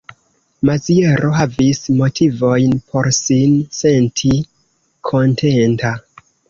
Maziero 0.69 1.29
havis 1.41 1.83
motivojn 1.99 2.73
por 2.89 3.13
sin 3.21 3.55
senti 3.83 4.35
kontenta. 5.13 5.99